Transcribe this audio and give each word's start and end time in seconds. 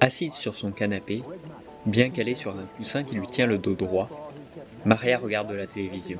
Assise 0.00 0.32
sur 0.32 0.54
son 0.54 0.70
canapé, 0.70 1.22
bien 1.86 2.10
calée 2.10 2.34
sur 2.34 2.52
un 2.52 2.64
coussin 2.76 3.04
qui 3.04 3.16
lui 3.16 3.26
tient 3.26 3.46
le 3.46 3.58
dos 3.58 3.74
droit, 3.74 4.08
Maria 4.84 5.18
regarde 5.18 5.52
la 5.52 5.66
télévision. 5.66 6.18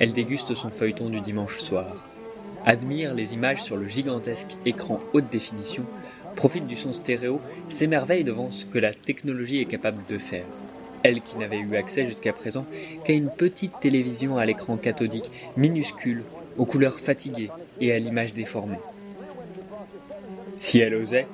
Elle 0.00 0.12
déguste 0.12 0.54
son 0.54 0.68
feuilleton 0.68 1.08
du 1.08 1.20
dimanche 1.20 1.58
soir, 1.58 2.06
admire 2.64 3.14
les 3.14 3.34
images 3.34 3.62
sur 3.62 3.76
le 3.76 3.88
gigantesque 3.88 4.56
écran 4.64 5.00
haute 5.12 5.28
définition, 5.30 5.84
profite 6.36 6.66
du 6.66 6.76
son 6.76 6.92
stéréo, 6.92 7.40
s'émerveille 7.68 8.24
devant 8.24 8.50
ce 8.50 8.64
que 8.64 8.78
la 8.78 8.92
technologie 8.92 9.60
est 9.60 9.64
capable 9.64 10.04
de 10.06 10.18
faire. 10.18 10.46
Elle 11.02 11.20
qui 11.20 11.36
n'avait 11.38 11.60
eu 11.60 11.76
accès 11.76 12.04
jusqu'à 12.04 12.32
présent 12.32 12.66
qu'à 13.04 13.12
une 13.12 13.30
petite 13.30 13.78
télévision 13.80 14.36
à 14.36 14.46
l'écran 14.46 14.76
cathodique 14.76 15.30
minuscule, 15.56 16.24
aux 16.56 16.66
couleurs 16.66 16.98
fatiguées 16.98 17.50
et 17.80 17.92
à 17.92 17.98
l'image 17.98 18.34
déformée. 18.34 18.78
Si 20.56 20.80
elle 20.80 20.94
osait, 20.94 21.28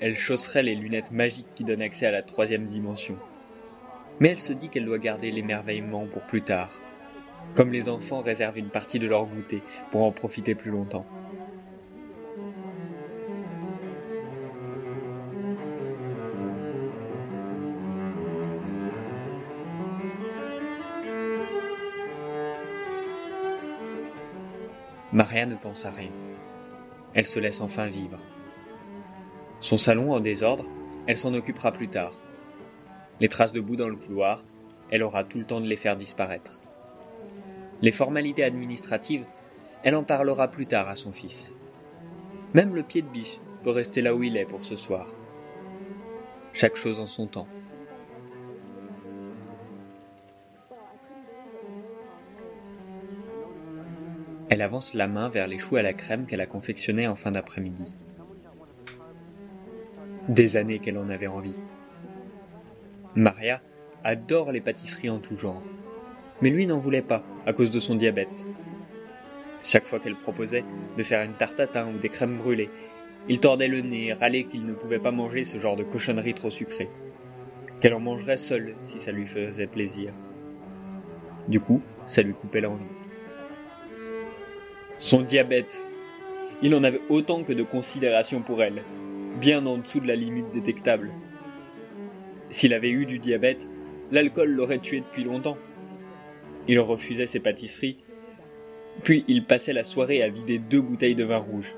elle 0.00 0.16
chausserait 0.16 0.62
les 0.62 0.76
lunettes 0.76 1.10
magiques 1.10 1.52
qui 1.56 1.64
donnent 1.64 1.82
accès 1.82 2.06
à 2.06 2.12
la 2.12 2.22
troisième 2.22 2.66
dimension. 2.66 3.16
Mais 4.20 4.30
elle 4.30 4.40
se 4.40 4.52
dit 4.52 4.68
qu'elle 4.68 4.84
doit 4.84 4.98
garder 4.98 5.30
l'émerveillement 5.30 6.06
pour 6.06 6.22
plus 6.22 6.42
tard, 6.42 6.80
comme 7.54 7.72
les 7.72 7.88
enfants 7.88 8.20
réservent 8.20 8.58
une 8.58 8.68
partie 8.68 8.98
de 8.98 9.08
leur 9.08 9.26
goûter 9.26 9.62
pour 9.90 10.02
en 10.02 10.12
profiter 10.12 10.54
plus 10.54 10.70
longtemps. 10.70 11.06
Maria 25.12 25.46
ne 25.46 25.56
pense 25.56 25.86
à 25.86 25.90
rien. 25.90 26.10
Elle 27.14 27.24
se 27.24 27.40
laisse 27.40 27.62
enfin 27.62 27.86
vivre. 27.86 28.22
Son 29.60 29.78
salon 29.78 30.12
en 30.12 30.20
désordre, 30.20 30.66
elle 31.06 31.16
s'en 31.16 31.32
occupera 31.32 31.72
plus 31.72 31.88
tard. 31.88 32.12
Les 33.18 33.28
traces 33.28 33.52
de 33.52 33.60
boue 33.60 33.76
dans 33.76 33.88
le 33.88 33.96
couloir, 33.96 34.44
elle 34.90 35.02
aura 35.02 35.24
tout 35.24 35.38
le 35.38 35.46
temps 35.46 35.62
de 35.62 35.66
les 35.66 35.76
faire 35.76 35.96
disparaître. 35.96 36.60
Les 37.80 37.90
formalités 37.90 38.44
administratives, 38.44 39.24
elle 39.82 39.94
en 39.94 40.04
parlera 40.04 40.48
plus 40.48 40.66
tard 40.66 40.88
à 40.88 40.96
son 40.96 41.12
fils. 41.12 41.54
Même 42.52 42.74
le 42.74 42.82
pied 42.82 43.00
de 43.00 43.08
biche 43.08 43.40
peut 43.64 43.70
rester 43.70 44.02
là 44.02 44.14
où 44.14 44.22
il 44.22 44.36
est 44.36 44.44
pour 44.44 44.62
ce 44.62 44.76
soir. 44.76 45.06
Chaque 46.52 46.76
chose 46.76 47.00
en 47.00 47.06
son 47.06 47.26
temps. 47.26 47.48
Elle 54.58 54.62
avance 54.62 54.94
la 54.94 55.06
main 55.06 55.28
vers 55.28 55.46
les 55.46 55.60
choux 55.60 55.76
à 55.76 55.82
la 55.82 55.92
crème 55.92 56.26
qu'elle 56.26 56.40
a 56.40 56.46
confectionnés 56.46 57.06
en 57.06 57.14
fin 57.14 57.30
d'après-midi. 57.30 57.92
Des 60.28 60.56
années 60.56 60.80
qu'elle 60.80 60.98
en 60.98 61.10
avait 61.10 61.28
envie. 61.28 61.60
Maria 63.14 63.62
adore 64.02 64.50
les 64.50 64.60
pâtisseries 64.60 65.10
en 65.10 65.20
tout 65.20 65.36
genre, 65.36 65.62
mais 66.42 66.50
lui 66.50 66.66
n'en 66.66 66.80
voulait 66.80 67.02
pas 67.02 67.22
à 67.46 67.52
cause 67.52 67.70
de 67.70 67.78
son 67.78 67.94
diabète. 67.94 68.48
Chaque 69.62 69.86
fois 69.86 70.00
qu'elle 70.00 70.16
proposait 70.16 70.64
de 70.96 71.02
faire 71.04 71.22
une 71.22 71.34
tarte 71.34 71.76
à 71.76 71.86
ou 71.86 71.96
des 71.96 72.08
crèmes 72.08 72.38
brûlées, 72.38 72.70
il 73.28 73.38
tordait 73.38 73.68
le 73.68 73.80
nez 73.80 74.06
et 74.06 74.12
râlait 74.12 74.42
qu'il 74.42 74.66
ne 74.66 74.74
pouvait 74.74 74.98
pas 74.98 75.12
manger 75.12 75.44
ce 75.44 75.58
genre 75.58 75.76
de 75.76 75.84
cochonnerie 75.84 76.34
trop 76.34 76.50
sucrée, 76.50 76.90
qu'elle 77.80 77.94
en 77.94 78.00
mangerait 78.00 78.38
seule 78.38 78.74
si 78.82 78.98
ça 78.98 79.12
lui 79.12 79.28
faisait 79.28 79.68
plaisir. 79.68 80.12
Du 81.46 81.60
coup, 81.60 81.80
ça 82.06 82.22
lui 82.22 82.34
coupait 82.34 82.60
l'envie. 82.60 82.97
Son 85.00 85.22
diabète. 85.22 85.86
Il 86.60 86.74
en 86.74 86.82
avait 86.82 87.00
autant 87.08 87.44
que 87.44 87.52
de 87.52 87.62
considération 87.62 88.42
pour 88.42 88.64
elle, 88.64 88.82
bien 89.40 89.64
en 89.64 89.78
dessous 89.78 90.00
de 90.00 90.08
la 90.08 90.16
limite 90.16 90.50
détectable. 90.52 91.12
S'il 92.50 92.74
avait 92.74 92.90
eu 92.90 93.06
du 93.06 93.20
diabète, 93.20 93.68
l'alcool 94.10 94.50
l'aurait 94.50 94.78
tué 94.78 95.00
depuis 95.00 95.22
longtemps. 95.22 95.56
Il 96.66 96.80
refusait 96.80 97.28
ses 97.28 97.38
pâtisseries, 97.38 97.98
puis 99.04 99.24
il 99.28 99.44
passait 99.44 99.72
la 99.72 99.84
soirée 99.84 100.20
à 100.20 100.28
vider 100.28 100.58
deux 100.58 100.80
bouteilles 100.80 101.14
de 101.14 101.24
vin 101.24 101.38
rouge. 101.38 101.76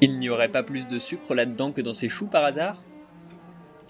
Il 0.00 0.18
n'y 0.18 0.30
aurait 0.30 0.50
pas 0.50 0.62
plus 0.62 0.88
de 0.88 0.98
sucre 0.98 1.34
là-dedans 1.34 1.72
que 1.72 1.82
dans 1.82 1.94
ses 1.94 2.08
choux 2.08 2.28
par 2.28 2.44
hasard? 2.44 2.82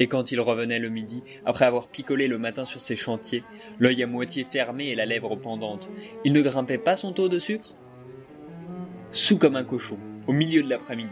Et 0.00 0.08
quand 0.08 0.32
il 0.32 0.40
revenait 0.40 0.80
le 0.80 0.88
midi, 0.88 1.22
après 1.44 1.64
avoir 1.64 1.86
picolé 1.86 2.26
le 2.26 2.38
matin 2.38 2.64
sur 2.64 2.80
ses 2.80 2.96
chantiers, 2.96 3.44
l'œil 3.78 4.02
à 4.02 4.08
moitié 4.08 4.44
fermé 4.44 4.88
et 4.88 4.96
la 4.96 5.06
lèvre 5.06 5.36
pendante, 5.36 5.90
il 6.24 6.32
ne 6.32 6.42
grimpait 6.42 6.76
pas 6.76 6.96
son 6.96 7.12
taux 7.12 7.28
de 7.28 7.38
sucre? 7.38 7.76
Sous 9.16 9.38
comme 9.38 9.56
un 9.56 9.64
cochon, 9.64 9.96
au 10.26 10.32
milieu 10.34 10.62
de 10.62 10.68
l'après-midi. 10.68 11.08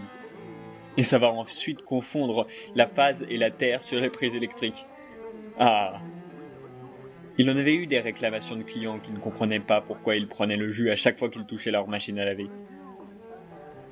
Et 0.98 1.03
ça 1.03 1.19
va 1.19 1.28
ensuite 1.28 1.82
confondre 1.82 2.47
la 2.75 2.87
phase 2.87 3.25
et 3.31 3.38
la 3.38 3.50
terre 3.50 3.82
sur 3.82 3.98
les 3.98 4.10
prises 4.10 4.37
électriques. 4.37 4.87
Ah 5.59 6.03
Il 7.38 7.48
en 7.48 7.56
avait 7.56 7.75
eu 7.75 7.87
des 7.87 8.00
réclamations 8.00 8.56
de 8.56 8.62
clients 8.62 8.98
qui 8.98 9.10
ne 9.10 9.19
comprenaient 9.19 9.59
pas 9.59 9.81
pourquoi 9.81 10.16
ils 10.16 10.28
prenaient 10.28 10.59
le 10.59 10.70
jus 10.70 10.91
à 10.91 10.97
chaque 10.97 11.19
fois 11.19 11.31
qu'ils 11.31 11.47
touchaient 11.47 11.70
leur 11.70 11.88
machine 11.88 12.19
à 12.19 12.26
laver. 12.26 12.50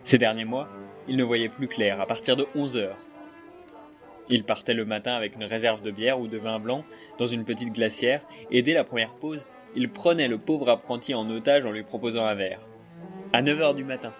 Ces 0.04 0.18
derniers 0.18 0.44
mois, 0.44 0.68
il 1.08 1.16
ne 1.16 1.24
voyait 1.24 1.48
plus 1.48 1.66
clair 1.66 1.98
à 1.98 2.06
partir 2.06 2.36
de 2.36 2.46
11 2.54 2.76
heures. 2.76 2.98
Il 4.28 4.44
partait 4.44 4.74
le 4.74 4.84
matin 4.84 5.14
avec 5.14 5.36
une 5.36 5.44
réserve 5.44 5.80
de 5.80 5.90
bière 5.90 6.20
ou 6.20 6.28
de 6.28 6.36
vin 6.36 6.60
blanc 6.60 6.84
dans 7.16 7.26
une 7.26 7.46
petite 7.46 7.72
glacière 7.72 8.26
et 8.50 8.60
dès 8.60 8.74
la 8.74 8.84
première 8.84 9.14
pause, 9.14 9.48
il 9.74 9.90
prenait 9.90 10.28
le 10.28 10.36
pauvre 10.36 10.68
apprenti 10.68 11.14
en 11.14 11.30
otage 11.30 11.64
en 11.64 11.70
lui 11.70 11.82
proposant 11.82 12.26
un 12.26 12.34
verre 12.34 12.71
à 13.32 13.42
9h 13.42 13.74
du 13.74 13.84
matin. 13.84 14.12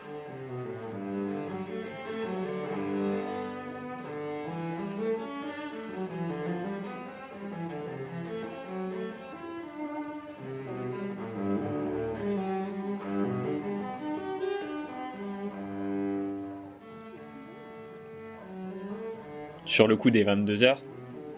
Sur 19.65 19.89
le 19.89 19.97
coup 19.97 20.11
des 20.11 20.23
22 20.23 20.65
heures, 20.65 20.83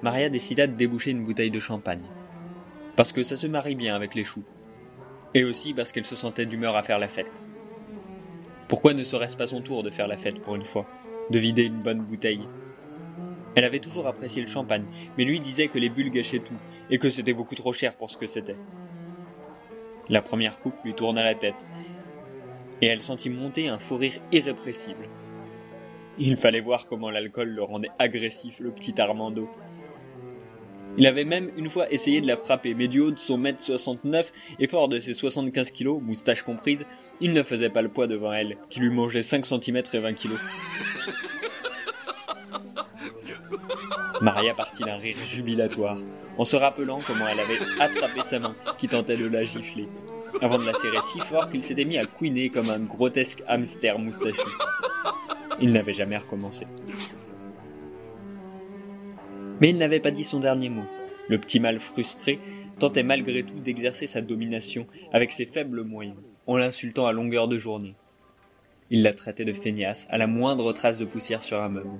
Maria 0.03 0.29
décida 0.29 0.67
de 0.67 0.73
déboucher 0.73 1.13
une 1.13 1.25
bouteille 1.25 1.51
de 1.51 1.61
champagne. 1.61 2.03
Parce 2.97 3.13
que 3.13 3.23
ça 3.23 3.37
se 3.37 3.47
marie 3.47 3.75
bien 3.75 3.95
avec 3.95 4.15
les 4.15 4.25
choux. 4.25 4.45
Et 5.35 5.45
aussi 5.45 5.73
parce 5.75 5.93
qu'elle 5.93 6.05
se 6.05 6.17
sentait 6.17 6.47
d'humeur 6.47 6.77
à 6.77 6.83
faire 6.83 6.99
la 6.99 7.09
fête. 7.09 7.33
Pourquoi 8.69 8.95
ne 8.95 9.05
serait-ce 9.05 9.37
pas 9.37 9.47
son 9.47 9.61
tour 9.61 9.83
de 9.83 9.91
faire 9.91 10.09
la 10.09 10.17
fête 10.17 10.41
pour 10.41 10.57
une 10.57 10.65
fois, 10.65 10.87
de 11.31 11.39
vider 11.39 11.65
une 11.65 11.83
bonne 11.83 12.01
bouteille? 12.01 12.49
Elle 13.57 13.65
avait 13.65 13.79
toujours 13.79 14.07
apprécié 14.07 14.43
le 14.43 14.49
champagne, 14.49 14.87
mais 15.17 15.25
lui 15.25 15.39
disait 15.39 15.69
que 15.69 15.79
les 15.79 15.89
bulles 15.89 16.11
gâchaient 16.11 16.41
tout, 16.41 16.55
et 16.91 16.99
que 16.99 17.11
c'était 17.11 17.35
beaucoup 17.35 17.55
trop 17.55 17.73
cher 17.73 17.95
pour 17.95 18.11
ce 18.11 18.17
que 18.17 18.27
c'était. 18.27 18.57
La 20.09 20.23
première 20.23 20.59
coupe 20.61 20.83
lui 20.85 20.95
tourna 20.95 21.23
la 21.23 21.35
tête, 21.35 21.65
et 22.81 22.87
elle 22.87 23.03
sentit 23.03 23.31
monter 23.31 23.69
un 23.69 23.79
fou 23.79 23.97
rire 23.97 24.21
irrépressible. 24.33 25.09
Il 26.19 26.37
fallait 26.37 26.61
voir 26.61 26.87
comment 26.87 27.11
l'alcool 27.11 27.49
le 27.49 27.63
rendait 27.63 27.91
agressif, 27.99 28.61
le 28.61 28.71
petit 28.71 29.01
Armando. 29.01 29.49
Il 30.97 31.07
avait 31.07 31.25
même 31.25 31.51
une 31.57 31.69
fois 31.69 31.91
essayé 31.93 32.21
de 32.21 32.27
la 32.27 32.37
frapper, 32.37 32.75
mais 32.75 32.87
du 32.87 33.01
haut 33.01 33.11
de 33.11 33.19
son 33.19 33.37
mètre 33.37 33.61
69 33.61 34.33
et 34.61 34.69
fort 34.69 34.89
de 34.89 35.01
ses 35.01 35.13
75 35.13 35.73
kilos, 35.73 36.01
moustache 36.01 36.45
comprise, 36.45 36.87
il 37.25 37.33
ne 37.33 37.43
faisait 37.43 37.71
pas 37.71 37.81
le 37.81 37.89
poids 37.89 38.07
devant 38.07 38.35
elle, 38.35 38.59
qui 38.69 38.81
lui 38.81 38.91
mangeait 38.91 39.23
5 39.23 39.47
cm 39.47 39.83
et 39.95 39.99
20 39.99 40.13
kilos. 40.13 40.39
Maria 44.21 44.53
partit 44.53 44.83
d'un 44.83 44.99
rire 44.99 45.17
jubilatoire, 45.27 45.97
en 46.37 46.45
se 46.45 46.55
rappelant 46.55 46.99
comment 47.07 47.27
elle 47.27 47.41
avait 47.41 47.59
attrapé 47.81 48.21
sa 48.21 48.41
main, 48.41 48.55
qui 48.77 48.89
tentait 48.89 49.17
de 49.17 49.27
la 49.27 49.43
gifler, 49.43 49.89
avant 50.43 50.59
de 50.59 50.67
la 50.67 50.75
serrer 50.75 50.99
si 51.11 51.19
fort 51.21 51.49
qu'il 51.49 51.63
s'était 51.63 51.87
mis 51.87 51.97
à 51.97 52.05
couiner 52.05 52.51
comme 52.51 52.69
un 52.69 52.81
grotesque 52.81 53.43
hamster 53.49 53.99
moustachu. 53.99 54.47
Il 55.63 55.73
n'avait 55.73 55.95
jamais 55.95 56.19
recommencé. 56.19 56.67
Mais 59.63 59.71
il 59.71 59.79
n'avait 59.79 60.01
pas 60.01 60.11
dit 60.11 60.25
son 60.25 60.41
dernier 60.41 60.69
mot. 60.69 60.85
Le 61.31 61.39
petit 61.39 61.59
mâle 61.59 61.81
frustré 61.81 62.39
tentait 62.79 63.03
malgré 63.03 63.45
tout 63.45 63.61
d'exercer 63.61 64.07
sa 64.07 64.21
domination 64.21 64.87
avec 65.11 65.33
ses 65.33 65.47
faibles 65.47 65.85
moyens, 65.85 66.17
en 66.47 66.57
l'insultant 66.57 67.07
à 67.07 67.13
longueur 67.13 67.49
de 67.49 67.59
journée. 67.59 67.95
Il 68.91 69.03
la 69.03 69.13
traitait 69.13 69.45
de 69.45 69.53
feignasse 69.53 70.07
à 70.11 70.19
la 70.19 70.27
moindre 70.27 70.73
trace 70.73 70.99
de 70.99 71.05
poussière 71.05 71.43
sur 71.43 71.63
un 71.63 71.69
meuble. 71.69 71.99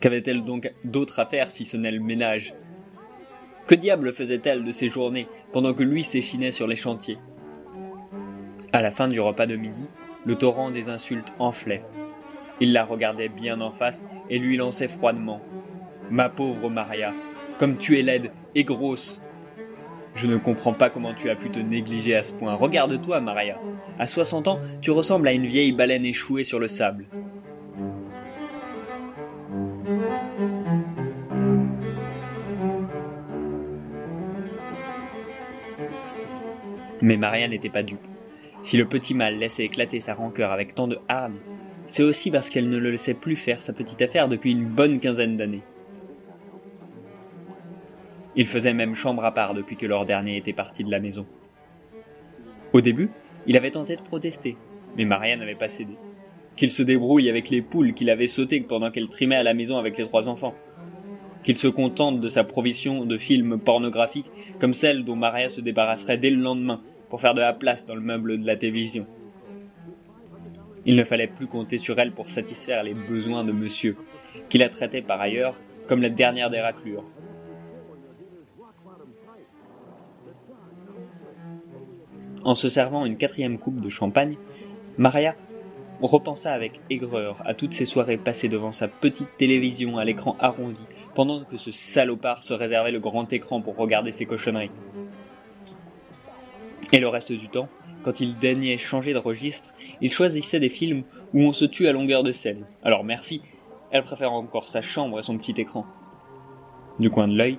Qu'avait-elle 0.00 0.44
donc 0.44 0.72
d'autre 0.84 1.18
à 1.18 1.26
faire 1.26 1.48
si 1.48 1.64
ce 1.64 1.76
n'est 1.76 1.90
le 1.90 2.00
ménage? 2.00 2.54
Que 3.66 3.74
diable 3.74 4.12
faisait-elle 4.12 4.62
de 4.62 4.72
ses 4.72 4.88
journées 4.88 5.26
pendant 5.52 5.74
que 5.74 5.82
lui 5.82 6.02
s'échinait 6.02 6.52
sur 6.52 6.66
les 6.66 6.76
chantiers? 6.76 7.18
À 8.72 8.82
la 8.82 8.90
fin 8.90 9.08
du 9.08 9.20
repas 9.20 9.46
de 9.46 9.56
midi, 9.56 9.84
le 10.26 10.34
torrent 10.34 10.70
des 10.70 10.88
insultes 10.88 11.32
enflait. 11.38 11.82
Il 12.60 12.72
la 12.72 12.84
regardait 12.84 13.28
bien 13.28 13.60
en 13.60 13.70
face 13.70 14.04
et 14.30 14.38
lui 14.38 14.56
lançait 14.56 14.88
froidement 14.88 15.40
Ma 16.10 16.28
pauvre 16.28 16.68
Maria, 16.68 17.14
comme 17.58 17.78
tu 17.78 17.98
es 17.98 18.02
laide 18.02 18.30
et 18.54 18.64
grosse. 18.64 19.22
Je 20.14 20.26
ne 20.28 20.36
comprends 20.36 20.72
pas 20.72 20.90
comment 20.90 21.12
tu 21.12 21.28
as 21.28 21.34
pu 21.34 21.50
te 21.50 21.58
négliger 21.58 22.14
à 22.14 22.22
ce 22.22 22.32
point. 22.32 22.54
Regarde-toi, 22.54 23.20
Maria. 23.20 23.58
À 23.98 24.06
60 24.06 24.48
ans, 24.48 24.60
tu 24.80 24.90
ressembles 24.90 25.26
à 25.26 25.32
une 25.32 25.46
vieille 25.46 25.72
baleine 25.72 26.04
échouée 26.04 26.44
sur 26.44 26.60
le 26.60 26.68
sable. 26.68 27.06
Mais 37.02 37.16
Maria 37.16 37.48
n'était 37.48 37.68
pas 37.68 37.82
dupe. 37.82 37.98
Si 38.62 38.78
le 38.78 38.86
petit 38.86 39.12
mal 39.14 39.38
laissait 39.38 39.64
éclater 39.64 40.00
sa 40.00 40.14
rancœur 40.14 40.52
avec 40.52 40.74
tant 40.74 40.88
de 40.88 40.98
hargne, 41.08 41.36
c'est 41.86 42.02
aussi 42.02 42.30
parce 42.30 42.48
qu'elle 42.48 42.70
ne 42.70 42.78
le 42.78 42.90
laissait 42.92 43.14
plus 43.14 43.36
faire 43.36 43.60
sa 43.60 43.74
petite 43.74 44.00
affaire 44.00 44.28
depuis 44.28 44.52
une 44.52 44.64
bonne 44.64 45.00
quinzaine 45.00 45.36
d'années. 45.36 45.62
Il 48.36 48.46
faisait 48.46 48.74
même 48.74 48.94
chambre 48.94 49.24
à 49.24 49.32
part 49.32 49.54
depuis 49.54 49.76
que 49.76 49.86
leur 49.86 50.06
dernier 50.06 50.36
était 50.36 50.52
parti 50.52 50.82
de 50.82 50.90
la 50.90 51.00
maison. 51.00 51.26
Au 52.72 52.80
début, 52.80 53.10
il 53.46 53.56
avait 53.56 53.70
tenté 53.70 53.94
de 53.94 54.02
protester, 54.02 54.56
mais 54.96 55.04
Maria 55.04 55.36
n'avait 55.36 55.54
pas 55.54 55.68
cédé. 55.68 55.94
Qu'il 56.56 56.72
se 56.72 56.82
débrouille 56.82 57.28
avec 57.28 57.50
les 57.50 57.62
poules 57.62 57.94
qu'il 57.94 58.10
avait 58.10 58.26
sautées 58.26 58.60
pendant 58.60 58.90
qu'elle 58.90 59.08
trimait 59.08 59.36
à 59.36 59.42
la 59.42 59.54
maison 59.54 59.78
avec 59.78 59.96
les 59.96 60.04
trois 60.04 60.28
enfants. 60.28 60.54
Qu'il 61.44 61.58
se 61.58 61.68
contente 61.68 62.20
de 62.20 62.28
sa 62.28 62.42
provision 62.42 63.04
de 63.04 63.18
films 63.18 63.58
pornographiques 63.60 64.30
comme 64.58 64.74
celle 64.74 65.04
dont 65.04 65.16
Maria 65.16 65.48
se 65.48 65.60
débarrasserait 65.60 66.18
dès 66.18 66.30
le 66.30 66.42
lendemain 66.42 66.80
pour 67.10 67.20
faire 67.20 67.34
de 67.34 67.40
la 67.40 67.52
place 67.52 67.86
dans 67.86 67.94
le 67.94 68.00
meuble 68.00 68.40
de 68.40 68.46
la 68.46 68.56
télévision. 68.56 69.06
Il 70.86 70.96
ne 70.96 71.04
fallait 71.04 71.28
plus 71.28 71.46
compter 71.46 71.78
sur 71.78 71.98
elle 71.98 72.12
pour 72.12 72.28
satisfaire 72.28 72.82
les 72.82 72.94
besoins 72.94 73.44
de 73.44 73.52
monsieur, 73.52 73.96
qui 74.48 74.58
la 74.58 74.68
traitait 74.68 75.02
par 75.02 75.20
ailleurs 75.20 75.54
comme 75.86 76.02
la 76.02 76.08
dernière 76.08 76.50
des 76.50 76.60
raclures. 76.60 77.04
En 82.44 82.54
se 82.54 82.68
servant 82.68 83.06
une 83.06 83.16
quatrième 83.16 83.58
coupe 83.58 83.80
de 83.80 83.88
champagne, 83.88 84.36
Maria 84.98 85.34
repensa 86.02 86.52
avec 86.52 86.80
aigreur 86.90 87.42
à 87.46 87.54
toutes 87.54 87.72
ces 87.72 87.86
soirées 87.86 88.18
passées 88.18 88.50
devant 88.50 88.72
sa 88.72 88.86
petite 88.86 89.36
télévision 89.38 89.96
à 89.96 90.04
l'écran 90.04 90.36
arrondi, 90.38 90.82
pendant 91.14 91.42
que 91.44 91.56
ce 91.56 91.72
salopard 91.72 92.42
se 92.42 92.52
réservait 92.52 92.90
le 92.90 93.00
grand 93.00 93.32
écran 93.32 93.62
pour 93.62 93.76
regarder 93.76 94.12
ses 94.12 94.26
cochonneries. 94.26 94.70
Et 96.92 96.98
le 96.98 97.08
reste 97.08 97.32
du 97.32 97.48
temps, 97.48 97.68
quand 98.02 98.20
il 98.20 98.36
daignait 98.36 98.76
changer 98.76 99.14
de 99.14 99.18
registre, 99.18 99.74
il 100.02 100.12
choisissait 100.12 100.60
des 100.60 100.68
films 100.68 101.04
où 101.32 101.40
on 101.40 101.52
se 101.52 101.64
tue 101.64 101.88
à 101.88 101.92
longueur 101.92 102.22
de 102.22 102.32
scène. 102.32 102.66
Alors 102.82 103.04
merci, 103.04 103.40
elle 103.90 104.02
préfère 104.02 104.32
encore 104.32 104.68
sa 104.68 104.82
chambre 104.82 105.18
et 105.18 105.22
son 105.22 105.38
petit 105.38 105.58
écran. 105.58 105.86
Du 106.98 107.08
coin 107.08 107.26
de 107.26 107.36
l'œil, 107.36 107.58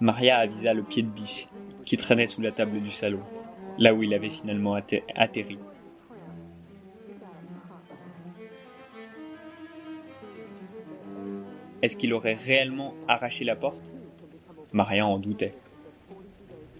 Maria 0.00 0.36
avisa 0.36 0.74
le 0.74 0.82
pied 0.82 1.02
de 1.02 1.08
biche, 1.08 1.48
qui 1.86 1.96
traînait 1.96 2.26
sous 2.26 2.42
la 2.42 2.52
table 2.52 2.82
du 2.82 2.90
salon, 2.90 3.22
là 3.78 3.94
où 3.94 4.02
il 4.02 4.14
avait 4.14 4.30
finalement 4.30 4.74
atterri. 4.74 5.58
Est-ce 11.82 11.96
qu'il 11.96 12.14
aurait 12.14 12.34
réellement 12.34 12.94
arraché 13.06 13.44
la 13.44 13.54
porte? 13.54 13.80
Maria 14.72 15.06
en 15.06 15.18
doutait. 15.18 15.54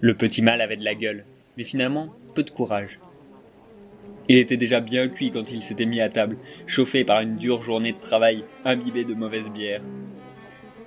Le 0.01 0.15
petit 0.15 0.43
mal 0.43 0.61
avait 0.61 0.77
de 0.77 0.85
la 0.85 0.95
gueule, 0.95 1.25
mais 1.57 1.65
finalement 1.65 2.13
peu 2.35 2.43
de 2.43 2.51
courage. 2.51 2.99
Il 4.29 4.39
était 4.39 4.57
déjà 4.57 4.81
bien 4.81 5.09
cuit 5.09 5.31
quand 5.31 5.53
il 5.53 5.63
s'était 5.63 5.87
mis 5.87 6.01
à 6.01 6.09
table, 6.09 6.37
chauffé 6.67 7.05
par 7.05 7.21
une 7.21 7.37
dure 7.37 7.63
journée 7.63 7.93
de 7.93 8.01
travail, 8.01 8.45
imbibé 8.65 9.05
de 9.05 9.15
mauvaise 9.15 9.49
bière. 9.51 9.83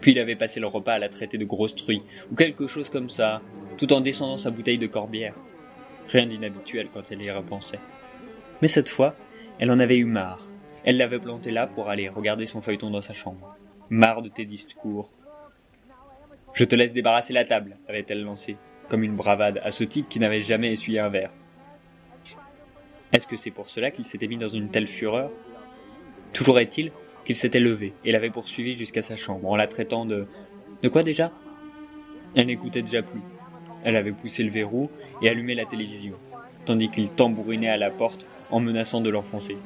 Puis 0.02 0.12
il 0.12 0.20
avait 0.20 0.36
passé 0.36 0.60
le 0.60 0.68
repas 0.68 0.94
à 0.94 1.00
la 1.00 1.10
traiter 1.10 1.38
de 1.38 1.46
grosse 1.46 1.76
truie, 1.76 2.04
ou 2.32 2.36
quelque 2.36 2.68
chose 2.68 2.90
comme 2.90 3.10
ça, 3.10 3.42
tout 3.78 3.94
en 3.94 4.02
descendant 4.02 4.38
sa 4.38 4.52
bouteille 4.52 4.78
de 4.78 4.88
corbière. 4.88 5.36
Rien 6.10 6.26
d'inhabituel 6.26 6.90
quand 6.92 7.12
elle 7.12 7.22
y 7.22 7.32
repensait. 7.32 7.80
Mais 8.62 8.68
cette 8.68 8.90
fois, 8.90 9.16
elle 9.60 9.72
en 9.72 9.80
avait 9.80 9.98
eu 9.98 10.06
marre. 10.06 10.50
Elle 10.84 10.98
l'avait 10.98 11.20
planté 11.20 11.52
là 11.52 11.68
pour 11.68 11.90
aller 11.90 12.10
regarder 12.10 12.46
son 12.46 12.62
feuilleton 12.62 12.90
dans 12.90 13.02
sa 13.02 13.14
chambre. 13.14 13.56
Marre 13.90 14.22
de 14.22 14.30
tes 14.30 14.46
discours. 14.46 15.12
Je 16.54 16.66
te 16.66 16.76
laisse 16.76 16.94
débarrasser 16.94 17.34
la 17.34 17.46
table, 17.46 17.78
avait-elle 17.88 18.24
lancé 18.24 18.58
comme 18.90 19.04
une 19.04 19.16
bravade 19.16 19.62
à 19.64 19.70
ce 19.70 19.84
type 19.84 20.10
qui 20.10 20.20
n'avait 20.20 20.42
jamais 20.42 20.72
essuyé 20.72 21.00
un 21.00 21.10
verre. 21.10 21.32
Est-ce 23.14 23.28
que 23.28 23.38
c'est 23.38 23.52
pour 23.52 23.70
cela 23.70 23.92
qu'il 23.92 24.06
s'était 24.06 24.28
mis 24.28 24.38
dans 24.38 24.50
une 24.50 24.70
telle 24.70 24.88
fureur? 24.88 25.32
Toujours 26.34 26.60
est-il 26.60 26.92
qu'il 27.24 27.36
s'était 27.36 27.60
levé 27.60 27.94
et 28.04 28.12
l'avait 28.12 28.32
poursuivi 28.32 28.76
jusqu'à 28.78 29.04
sa 29.04 29.16
chambre 29.16 29.48
en 29.50 29.56
la 29.56 29.68
traitant 29.68 30.06
de... 30.06 30.28
De 30.82 30.90
quoi 30.90 31.04
déjà? 31.04 31.32
Elle 32.36 32.48
n'écoutait 32.48 32.82
déjà 32.82 33.04
plus. 33.04 33.22
Elle 33.84 33.96
avait 33.96 34.12
poussé 34.12 34.44
le 34.44 34.50
verrou 34.50 34.90
et 35.22 35.30
allumé 35.30 35.56
la 35.56 35.66
télévision, 35.66 36.14
tandis 36.66 36.90
qu'il 36.90 37.10
tambourinait 37.10 37.70
à 37.70 37.78
la 37.78 37.90
porte 37.90 38.26
en 38.52 38.60
menaçant 38.60 39.02
de 39.02 39.10
l'enfoncer. 39.10 39.58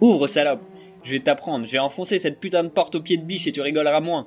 Ouvre, 0.00 0.26
salope 0.26 0.73
Je 1.04 1.10
vais 1.10 1.20
t'apprendre, 1.20 1.66
j'ai 1.66 1.78
enfoncé 1.78 2.18
cette 2.18 2.40
putain 2.40 2.64
de 2.64 2.68
porte 2.68 2.94
au 2.94 3.02
pied 3.02 3.18
de 3.18 3.24
biche 3.24 3.46
et 3.46 3.52
tu 3.52 3.60
rigoleras 3.60 4.00
moins 4.00 4.26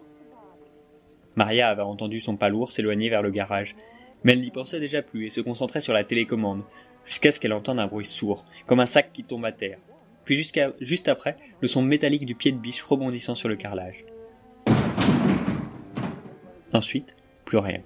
Maria 1.36 1.70
avait 1.70 1.82
entendu 1.82 2.20
son 2.20 2.36
pas 2.36 2.50
lourd 2.50 2.72
s'éloigner 2.72 3.10
vers 3.10 3.22
le 3.22 3.30
garage, 3.30 3.76
mais 4.24 4.34
elle 4.34 4.42
n'y 4.42 4.52
pensait 4.52 4.80
déjà 4.80 5.02
plus 5.02 5.26
et 5.26 5.30
se 5.30 5.42
concentrait 5.42 5.82
sur 5.82 5.94
la 5.94 6.04
télécommande, 6.04 6.64
jusqu'à 7.06 7.32
ce 7.32 7.40
qu'elle 7.40 7.54
entende 7.54 7.80
un 7.80 7.88
bruit 7.88 8.06
sourd, 8.06 8.46
comme 8.66 8.80
un 8.80 8.88
sac 8.88 9.12
qui 9.14 9.24
tombe 9.24 9.46
à 9.46 9.52
terre. 9.52 9.78
Puis 10.26 10.36
juste 10.36 11.08
après, 11.08 11.38
le 11.62 11.68
son 11.68 11.82
métallique 11.82 12.26
du 12.26 12.36
pied 12.36 12.52
de 12.52 12.58
biche 12.58 12.82
rebondissant 12.82 13.36
sur 13.36 13.50
le 13.50 13.56
carrelage. 13.56 14.04
Ensuite, 16.74 17.16
plus 17.46 17.60
rien. 17.60 17.82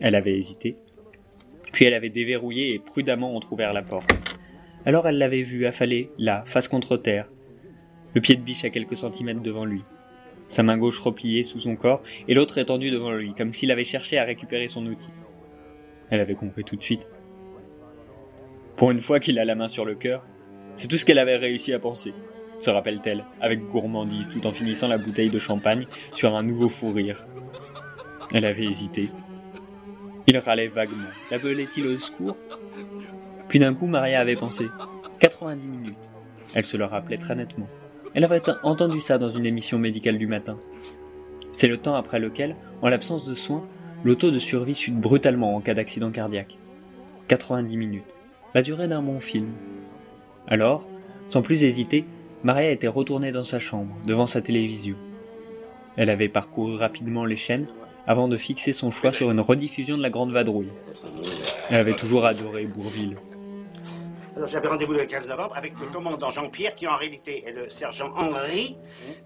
Elle 0.00 0.14
avait 0.14 0.36
hésité, 0.36 0.76
puis 1.72 1.84
elle 1.84 1.94
avait 1.94 2.10
déverrouillé 2.10 2.74
et 2.74 2.78
prudemment 2.80 3.34
entr'ouvert 3.34 3.72
la 3.72 3.82
porte. 3.82 4.12
Alors 4.84 5.06
elle 5.06 5.18
l'avait 5.18 5.42
vu 5.42 5.66
affaler, 5.66 6.10
là, 6.18 6.42
face 6.44 6.68
contre 6.68 6.96
terre, 6.96 7.28
le 8.14 8.20
pied 8.20 8.36
de 8.36 8.42
biche 8.42 8.64
à 8.64 8.70
quelques 8.70 8.96
centimètres 8.96 9.42
devant 9.42 9.64
lui, 9.64 9.82
sa 10.46 10.62
main 10.62 10.78
gauche 10.78 10.98
repliée 10.98 11.42
sous 11.42 11.60
son 11.60 11.76
corps 11.76 12.02
et 12.26 12.34
l'autre 12.34 12.58
étendue 12.58 12.90
devant 12.90 13.12
lui, 13.12 13.34
comme 13.34 13.52
s'il 13.52 13.70
avait 13.70 13.84
cherché 13.84 14.18
à 14.18 14.24
récupérer 14.24 14.68
son 14.68 14.86
outil. 14.86 15.10
Elle 16.10 16.20
avait 16.20 16.34
compris 16.34 16.64
tout 16.64 16.76
de 16.76 16.82
suite. 16.82 17.06
Pour 18.76 18.90
une 18.90 19.00
fois 19.00 19.20
qu'il 19.20 19.38
a 19.38 19.44
la 19.44 19.54
main 19.54 19.68
sur 19.68 19.84
le 19.84 19.94
cœur, 19.94 20.24
c'est 20.76 20.88
tout 20.88 20.96
ce 20.96 21.04
qu'elle 21.04 21.18
avait 21.18 21.36
réussi 21.36 21.72
à 21.72 21.78
penser, 21.78 22.14
se 22.58 22.70
rappelle-t-elle, 22.70 23.24
avec 23.40 23.60
gourmandise, 23.66 24.28
tout 24.28 24.46
en 24.46 24.52
finissant 24.52 24.88
la 24.88 24.98
bouteille 24.98 25.30
de 25.30 25.38
champagne 25.38 25.86
sur 26.14 26.34
un 26.34 26.42
nouveau 26.42 26.68
fou 26.68 26.92
rire. 26.92 27.26
Elle 28.32 28.44
avait 28.44 28.64
hésité, 28.64 29.10
il 30.30 30.36
râlait 30.36 30.68
vaguement. 30.68 31.08
L'appelait-il 31.30 31.86
au 31.86 31.96
secours? 31.96 32.36
Puis 33.48 33.58
d'un 33.58 33.72
coup, 33.72 33.86
Maria 33.86 34.20
avait 34.20 34.36
pensé 34.36 34.66
90 35.20 35.66
minutes. 35.66 36.10
Elle 36.54 36.66
se 36.66 36.76
le 36.76 36.84
rappelait 36.84 37.16
très 37.16 37.34
nettement. 37.34 37.66
Elle 38.14 38.24
avait 38.24 38.42
entendu 38.62 39.00
ça 39.00 39.18
dans 39.18 39.30
une 39.30 39.46
émission 39.46 39.78
médicale 39.78 40.18
du 40.18 40.26
matin. 40.26 40.58
C'est 41.52 41.68
le 41.68 41.76
temps 41.76 41.94
après 41.94 42.18
lequel, 42.18 42.56
en 42.82 42.88
l'absence 42.88 43.26
de 43.26 43.34
soins, 43.34 43.66
le 44.04 44.14
taux 44.16 44.30
de 44.30 44.38
survie 44.38 44.74
chute 44.74 44.98
brutalement 44.98 45.56
en 45.56 45.60
cas 45.60 45.74
d'accident 45.74 46.10
cardiaque. 46.10 46.56
90 47.28 47.76
minutes. 47.76 48.14
La 48.54 48.62
durée 48.62 48.88
d'un 48.88 49.02
bon 49.02 49.20
film. 49.20 49.48
Alors, 50.46 50.86
sans 51.28 51.42
plus 51.42 51.64
hésiter, 51.64 52.06
Maria 52.44 52.70
était 52.70 52.88
retournée 52.88 53.32
dans 53.32 53.44
sa 53.44 53.60
chambre, 53.60 53.94
devant 54.06 54.26
sa 54.26 54.40
télévision. 54.40 54.96
Elle 55.96 56.10
avait 56.10 56.28
parcouru 56.28 56.76
rapidement 56.76 57.24
les 57.24 57.36
chaînes 57.36 57.66
avant 58.06 58.28
de 58.28 58.36
fixer 58.36 58.72
son 58.72 58.90
choix 58.90 59.12
sur 59.12 59.30
une 59.30 59.40
rediffusion 59.40 59.98
de 59.98 60.02
la 60.02 60.10
Grande 60.10 60.32
Vadrouille. 60.32 60.72
Elle 61.68 61.76
avait 61.76 61.96
toujours 61.96 62.24
adoré 62.24 62.64
Bourville. 62.64 63.16
Alors 64.38 64.48
j'avais 64.48 64.68
rendez-vous 64.68 64.92
le 64.92 65.04
15 65.04 65.26
novembre 65.26 65.56
avec 65.56 65.72
le 65.80 65.88
commandant 65.88 66.30
Jean-Pierre, 66.30 66.76
qui 66.76 66.86
en 66.86 66.96
réalité 66.96 67.44
est 67.44 67.50
le 67.50 67.68
sergent 67.70 68.12
Henri, 68.14 68.76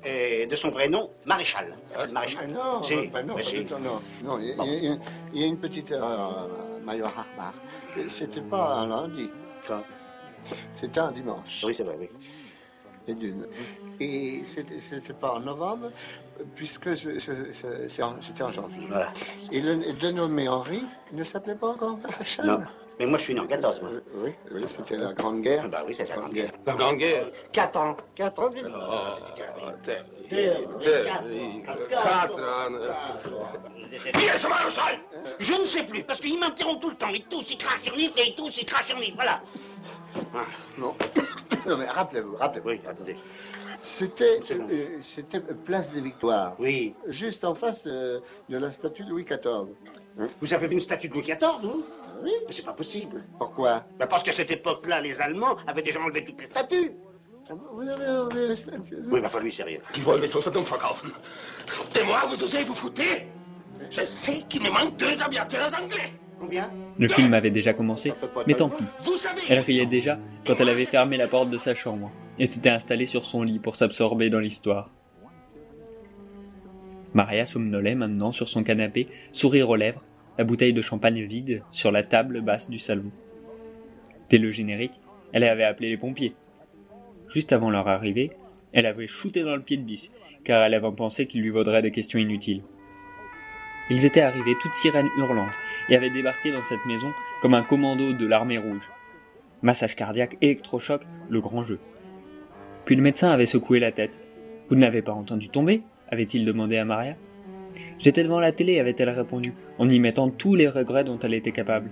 et 0.06 0.46
de 0.46 0.56
son 0.56 0.70
vrai 0.70 0.88
nom, 0.88 1.10
Maréchal. 1.26 1.76
Ah, 1.94 2.06
maréchal. 2.06 2.48
Non, 2.48 2.80
non, 2.80 3.78
non, 3.78 4.00
non, 4.24 4.38
il, 4.40 4.98
y 5.34 5.42
a, 5.42 5.46
une 5.46 5.58
petite 5.58 5.90
erreur, 5.90 6.48
Major 6.82 7.08
Harbar. 7.08 7.52
C'était 8.08 8.40
pas 8.40 8.76
un 8.76 8.86
lundi. 8.86 9.28
C'était 10.72 11.00
un 11.00 11.12
dimanche. 11.12 11.62
Oui, 11.66 11.74
c'est 11.74 11.84
vrai, 11.84 11.96
oui. 12.00 12.08
Et 13.06 13.14
d'une. 13.14 13.46
Et 14.00 14.42
c'était 14.44 15.12
pas 15.12 15.32
en 15.34 15.40
novembre, 15.40 15.90
puisque 16.54 16.96
c'était 16.96 18.02
en 18.02 18.50
janvier. 18.50 18.88
Et 19.50 19.60
le 19.60 19.92
dénommé 19.92 20.48
Henri 20.48 20.86
ne 21.12 21.22
s'appelait 21.22 21.54
pas 21.54 21.68
encore 21.68 21.98
Maréchal? 21.98 22.66
Mais 22.98 23.06
moi, 23.06 23.18
je 23.18 23.24
suis 23.24 23.34
né 23.34 23.40
en 23.40 23.46
14, 23.46 23.82
moi. 23.82 23.90
Oui, 24.14 24.30
oui 24.52 24.64
c'était 24.66 24.96
la 24.96 25.12
Grande 25.12 25.42
Guerre. 25.42 25.62
Ah 25.64 25.68
Bah 25.68 25.84
oui, 25.86 25.94
c'est 25.96 26.08
la 26.08 26.16
Grande 26.16 26.32
Guerre. 26.32 26.52
La 26.66 26.74
Grande 26.74 26.96
Guerre. 26.96 27.26
4 27.52 27.76
ans. 27.76 27.96
4 28.14 28.38
ans, 28.42 28.50
Oh, 28.54 29.16
ce 34.36 34.46
maréchal 34.46 34.98
Je 35.38 35.54
ne 35.54 35.64
sais 35.64 35.84
plus, 35.84 36.02
parce 36.02 36.20
qu'il 36.20 36.38
m'interrompt 36.38 36.80
tout 36.80 36.90
le 36.90 36.96
temps. 36.96 37.08
Il 37.08 37.24
tousse, 37.24 37.50
il 37.50 37.58
crache 37.58 37.82
sur 37.82 37.94
livre 37.94 38.14
et 38.16 38.28
il 38.28 38.34
tousse, 38.34 38.56
il 38.58 38.64
crache 38.64 38.86
sur 38.86 38.98
livre. 38.98 39.16
Voilà. 39.16 39.42
Ah, 40.34 40.44
Non. 40.78 40.94
non, 41.66 41.76
mais 41.76 41.86
rappelez-vous, 41.86 42.36
rappelez-vous. 42.36 42.68
oui, 42.70 42.80
attendez. 42.88 43.16
C'était, 43.82 44.40
euh, 44.52 44.98
c'était 45.02 45.40
Place 45.40 45.90
des 45.92 46.00
Victoires, 46.00 46.54
Oui. 46.58 46.94
juste 47.08 47.44
en 47.44 47.54
face 47.54 47.82
de, 47.82 48.22
de 48.48 48.56
la 48.56 48.70
statue 48.70 49.04
de 49.04 49.10
Louis 49.10 49.24
XIV. 49.24 49.74
Vous 50.40 50.54
avez 50.54 50.68
vu 50.68 50.74
une 50.74 50.80
statue 50.80 51.08
de 51.08 51.14
Louis 51.14 51.22
XIV, 51.24 51.60
vous? 51.62 51.84
Oui. 52.22 52.30
Mais 52.46 52.52
c'est 52.52 52.64
pas 52.64 52.74
possible. 52.74 53.24
Pourquoi? 53.38 53.84
Bah 53.98 54.06
parce 54.06 54.22
qu'à 54.22 54.32
cette 54.32 54.50
époque-là, 54.52 55.00
les 55.00 55.20
Allemands 55.20 55.56
avaient 55.66 55.82
déjà 55.82 56.00
enlevé 56.00 56.24
toutes 56.24 56.38
les 56.38 56.46
statues. 56.46 56.92
Ah 57.50 57.54
Vous 57.72 57.88
avez 57.88 58.06
enlevé 58.06 58.48
la 58.48 58.56
statue 58.56 58.98
Oui, 59.10 59.20
bah, 59.20 59.26
enfin, 59.26 59.40
lui, 59.40 59.50
c'est 59.50 59.64
rien. 59.64 59.80
Die 59.94 60.02
wollen 60.04 60.20
mich 60.20 60.36
außer 60.36 60.50
Dumm 60.52 60.62
verkaufen. 60.64 61.10
De 61.94 62.02
moi, 62.04 62.20
vous 62.28 62.40
osez 62.44 62.62
vous 62.62 62.74
foutez 62.76 63.26
Je 63.90 64.04
sais 64.04 64.42
qu'il 64.48 64.62
me 64.62 64.70
manque 64.70 64.96
deux 64.96 65.20
aviateurs 65.20 65.74
anglais. 65.74 66.12
Le 66.98 67.08
film 67.08 67.34
avait 67.34 67.50
déjà 67.50 67.72
commencé, 67.72 68.12
mais 68.46 68.54
tant 68.54 68.68
pis. 68.68 68.84
Elle 69.48 69.60
riait 69.60 69.86
déjà 69.86 70.18
quand 70.46 70.60
elle 70.60 70.68
avait 70.68 70.86
fermé 70.86 71.16
la 71.16 71.28
porte 71.28 71.50
de 71.50 71.58
sa 71.58 71.74
chambre 71.74 72.10
et 72.38 72.46
s'était 72.46 72.70
installée 72.70 73.06
sur 73.06 73.24
son 73.24 73.42
lit 73.42 73.58
pour 73.58 73.76
s'absorber 73.76 74.30
dans 74.30 74.40
l'histoire. 74.40 74.90
Maria 77.14 77.44
somnolait 77.44 77.94
maintenant 77.94 78.32
sur 78.32 78.48
son 78.48 78.62
canapé, 78.62 79.08
sourire 79.32 79.68
aux 79.68 79.76
lèvres, 79.76 80.02
la 80.38 80.44
bouteille 80.44 80.72
de 80.72 80.82
champagne 80.82 81.22
vide 81.24 81.62
sur 81.70 81.92
la 81.92 82.02
table 82.02 82.40
basse 82.40 82.70
du 82.70 82.78
salon. 82.78 83.10
Dès 84.30 84.38
le 84.38 84.50
générique, 84.50 84.98
elle 85.32 85.44
avait 85.44 85.64
appelé 85.64 85.90
les 85.90 85.98
pompiers. 85.98 86.34
Juste 87.28 87.52
avant 87.52 87.70
leur 87.70 87.88
arrivée, 87.88 88.30
elle 88.72 88.86
avait 88.86 89.06
shooté 89.06 89.42
dans 89.42 89.56
le 89.56 89.62
pied 89.62 89.76
de 89.76 89.82
biche, 89.82 90.10
car 90.44 90.62
elle 90.62 90.74
avait 90.74 90.92
pensé 90.92 91.26
qu'il 91.26 91.42
lui 91.42 91.50
vaudrait 91.50 91.82
des 91.82 91.90
questions 91.90 92.18
inutiles. 92.18 92.62
Ils 93.92 94.06
étaient 94.06 94.22
arrivés 94.22 94.56
toutes 94.58 94.72
sirènes 94.72 95.10
hurlantes 95.18 95.52
et 95.90 95.96
avaient 95.96 96.08
débarqué 96.08 96.50
dans 96.50 96.62
cette 96.62 96.86
maison 96.86 97.12
comme 97.42 97.52
un 97.52 97.62
commando 97.62 98.14
de 98.14 98.26
l'armée 98.26 98.56
rouge. 98.56 98.88
Massage 99.60 99.94
cardiaque, 99.94 100.38
électrochoc, 100.40 101.02
le 101.28 101.42
grand 101.42 101.62
jeu. 101.62 101.78
Puis 102.86 102.96
le 102.96 103.02
médecin 103.02 103.30
avait 103.30 103.44
secoué 103.44 103.80
la 103.80 103.92
tête. 103.92 104.18
Vous 104.70 104.76
ne 104.76 104.80
l'avez 104.80 105.02
pas 105.02 105.12
entendu 105.12 105.50
tomber? 105.50 105.82
avait-il 106.08 106.46
demandé 106.46 106.78
à 106.78 106.86
Maria. 106.86 107.16
J'étais 107.98 108.22
devant 108.22 108.40
la 108.40 108.52
télé, 108.52 108.80
avait-elle 108.80 109.10
répondu, 109.10 109.52
en 109.78 109.86
y 109.90 110.00
mettant 110.00 110.30
tous 110.30 110.54
les 110.54 110.68
regrets 110.68 111.04
dont 111.04 111.18
elle 111.18 111.34
était 111.34 111.52
capable. 111.52 111.90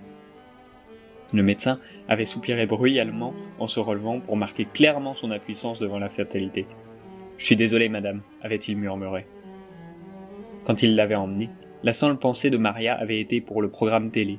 Le 1.35 1.43
médecin 1.43 1.81
avait 2.09 2.25
soupiré 2.25 2.65
bruyamment 2.65 3.35
en 3.59 3.67
se 3.67 3.79
relevant 3.79 4.21
pour 4.21 4.39
marquer 4.39 4.65
clairement 4.65 5.15
son 5.15 5.31
impuissance 5.31 5.79
devant 5.79 5.99
la 5.99 6.09
fatalité. 6.09 6.67
Je 7.37 7.45
suis 7.45 7.57
désolé, 7.57 7.91
madame, 7.91 8.23
avait-il 8.41 8.79
murmuré. 8.79 9.27
Quand 10.65 10.83
il 10.83 10.97
l'avait 10.97 11.15
emmenée, 11.15 11.51
la 11.83 11.93
seule 11.93 12.19
pensée 12.19 12.51
de 12.51 12.59
Maria 12.59 12.95
avait 12.95 13.21
été 13.21 13.41
pour 13.41 13.63
le 13.63 13.71
programme 13.71 14.11
télé 14.11 14.39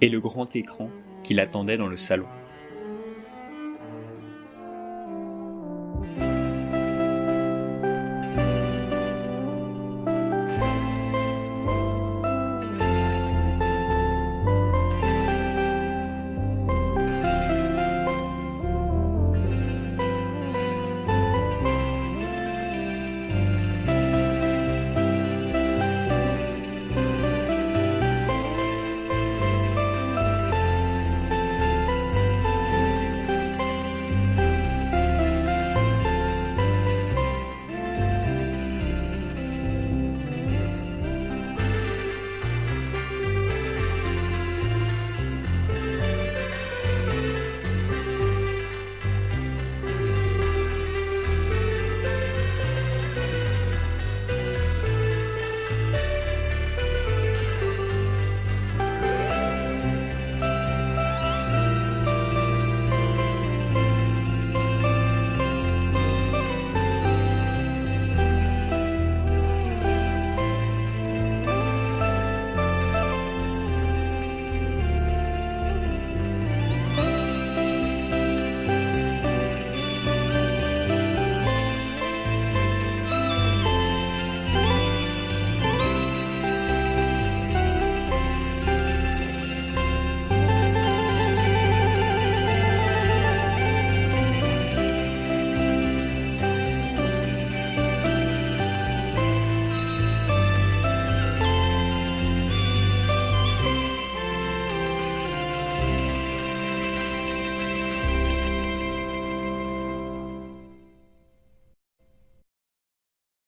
et 0.00 0.08
le 0.08 0.20
grand 0.20 0.54
écran 0.56 0.88
qui 1.22 1.34
l'attendait 1.34 1.76
dans 1.76 1.88
le 1.88 1.96
salon. 1.96 2.26